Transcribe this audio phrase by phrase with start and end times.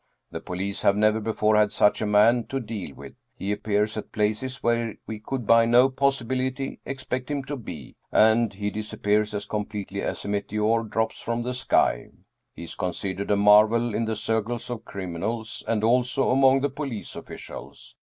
[0.31, 3.13] The police have never before had such a man to deal with.
[3.35, 7.95] He appears at places where we could by no possibility ex pect him to be,
[8.11, 12.09] and he disappears as completely as a meteor drops from the sky.
[12.55, 16.69] He is considered a marvel in the cir cles of criminals, and also among the
[16.71, 17.95] police officials.